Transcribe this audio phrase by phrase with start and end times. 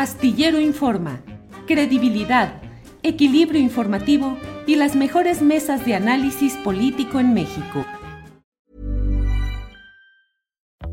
[0.00, 1.20] Astillero Informa,
[1.66, 2.62] credibilidad,
[3.02, 7.84] equilibrio informativo y las mejores mesas de análisis político en México.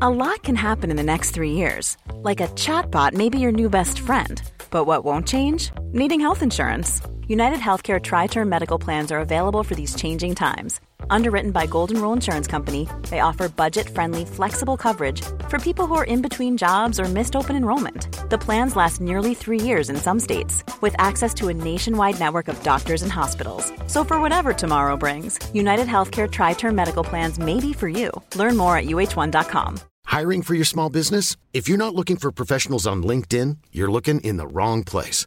[0.02, 1.96] A lot can happen in the next three years.
[2.22, 4.42] Like a chatbot may be your new best friend.
[4.70, 5.72] But what won't change?
[5.94, 7.00] Needing health insurance.
[7.28, 12.00] United Healthcare Tri Term Medical Plans are available for these changing times Underwritten by Golden
[12.00, 17.00] Rule Insurance Company, they offer budget-friendly, flexible coverage for people who are in between jobs
[17.00, 18.08] or missed open enrollment.
[18.30, 22.48] The plans last nearly three years in some states, with access to a nationwide network
[22.48, 23.72] of doctors and hospitals.
[23.86, 28.10] So for whatever tomorrow brings, United Healthcare Tri-Term Medical Plans may be for you.
[28.34, 29.80] Learn more at uh1.com.
[30.04, 31.36] Hiring for your small business?
[31.52, 35.26] If you're not looking for professionals on LinkedIn, you're looking in the wrong place.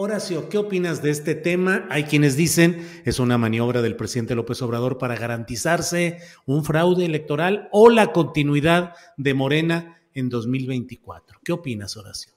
[0.00, 1.84] Horacio, ¿qué opinas de este tema?
[1.90, 7.68] Hay quienes dicen es una maniobra del presidente López Obrador para garantizarse un fraude electoral
[7.72, 11.40] o la continuidad de Morena en 2024.
[11.42, 12.32] ¿Qué opinas, Horacio?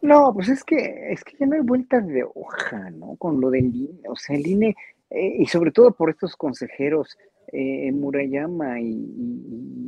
[0.00, 3.14] No, pues es que es que ya no hay vueltas de hoja, ¿no?
[3.14, 4.74] Con lo del INE, o sea, el INE,
[5.10, 7.16] eh, y sobre todo por estos consejeros,
[7.52, 9.06] eh, Murayama y,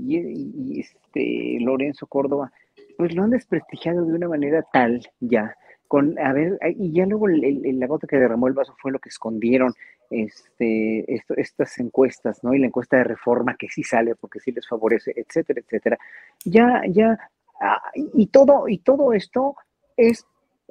[0.07, 2.53] y, este Lorenzo Córdoba,
[2.97, 5.57] pues lo han desprestigiado de una manera tal ya
[5.95, 9.11] con, a ver, y ya luego la gota que derramó el vaso fue lo que
[9.11, 9.73] escondieron
[10.11, 11.05] este,
[11.37, 12.53] estas encuestas, ¿no?
[12.53, 15.97] Y la encuesta de reforma que sí sale porque sí les favorece, etcétera, etcétera.
[16.45, 17.17] Ya, ya,
[17.61, 19.55] ah, y todo, y todo esto
[19.97, 20.27] es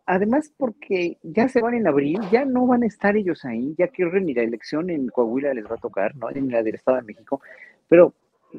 [0.05, 3.87] además porque ya se van en abril, ya no van a estar ellos ahí, ya
[3.87, 6.31] que ni la elección en Coahuila les va a tocar, ¿no?
[6.31, 7.39] En la del Estado de México,
[7.87, 8.13] pero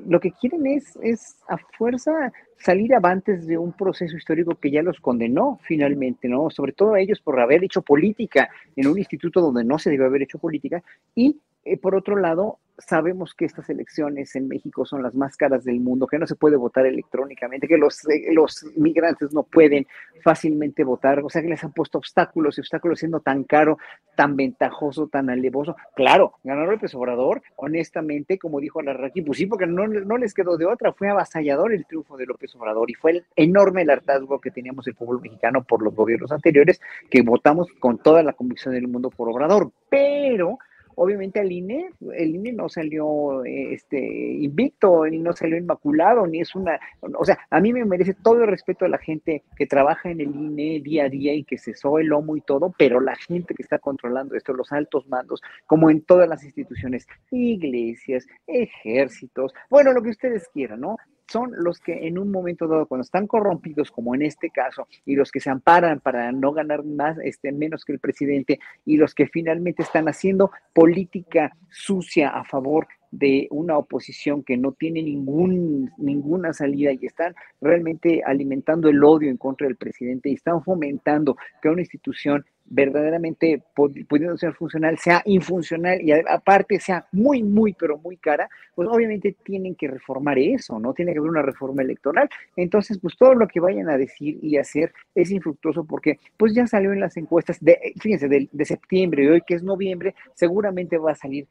[0.07, 4.83] lo que quieren es, es a fuerza salir avantes de un proceso histórico que ya
[4.83, 6.51] los condenó finalmente, ¿no?
[6.51, 10.07] Sobre todo a ellos por haber hecho política en un instituto donde no se debe
[10.07, 10.83] haber hecho política
[11.15, 15.65] y eh, por otro lado, sabemos que estas elecciones en México son las más caras
[15.65, 19.87] del mundo, que no se puede votar electrónicamente, que los, eh, los migrantes no pueden
[20.23, 23.79] fácilmente votar, o sea que les han puesto obstáculos y obstáculos siendo tan caro,
[24.17, 25.77] tan ventajoso, tan alevoso.
[25.95, 29.87] Claro, ganó López Obrador, honestamente, como dijo Alarraqui, pues sí, porque no,
[30.19, 33.83] les quedó de otra, fue avasallador el triunfo de López Obrador y fue el enorme
[33.83, 38.23] el hartazgo que teníamos el pueblo mexicano por los gobiernos anteriores, que votamos con toda
[38.23, 40.59] la convicción del mundo por Obrador, pero
[40.97, 46.55] Obviamente el INE, el INE no salió este, invicto, ni no salió inmaculado, ni es
[46.55, 50.11] una, o sea, a mí me merece todo el respeto a la gente que trabaja
[50.11, 53.01] en el INE día a día y que se sobe el lomo y todo, pero
[53.01, 58.27] la gente que está controlando esto, los altos mandos, como en todas las instituciones, iglesias,
[58.47, 60.97] ejércitos, bueno, lo que ustedes quieran, ¿no?
[61.27, 65.17] Son los que en un momento dado, cuando están corrompidos, como en este caso, y
[65.17, 69.15] los que se amparan para no ganar más, este, menos que el presidente, y los
[69.15, 75.93] que finalmente están haciendo política sucia a favor de una oposición que no tiene ningún,
[75.99, 81.37] ninguna salida y están realmente alimentando el odio en contra del presidente y están fomentando
[81.63, 87.99] que una institución verdaderamente pudiendo ser funcional, sea infuncional y aparte sea muy, muy, pero
[87.99, 90.95] muy cara, pues obviamente tienen que reformar eso, ¿no?
[90.95, 92.29] Tiene que haber una reforma electoral.
[92.57, 96.67] Entonces, pues todo lo que vayan a decir y hacer es infructuoso porque pues ya
[96.67, 100.99] salió en las encuestas de, fíjense, de, de septiembre y hoy que es noviembre, seguramente
[100.99, 101.47] va a salir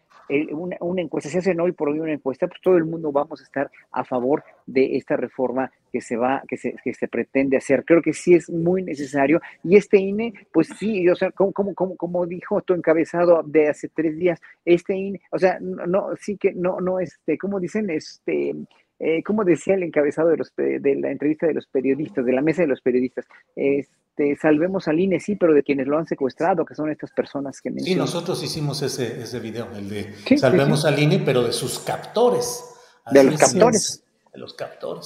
[0.51, 3.41] una, una, encuesta, si hacen hoy por hoy una encuesta, pues todo el mundo vamos
[3.41, 7.55] a estar a favor de esta reforma que se va, que se, que se pretende
[7.55, 7.85] hacer.
[7.85, 9.39] Creo que sí es muy necesario.
[9.63, 13.69] Y este INE, pues sí, o sea, como, como, como, como dijo tu encabezado de
[13.69, 17.91] hace tres días, este INE, o sea, no, sí que no, no, este, como dicen,
[17.91, 18.55] este,
[18.97, 22.41] eh, como decía el encabezado de, los, de la entrevista de los periodistas, de la
[22.41, 26.65] mesa de los periodistas, este, salvemos al INE, sí, pero de quienes lo han secuestrado,
[26.65, 28.07] que son estas personas que mencionan.
[28.07, 32.63] Sí, nosotros hicimos ese, ese video, el de salvemos al INE, pero de sus captores.
[33.12, 34.03] de los captores.
[34.33, 35.06] de los captores.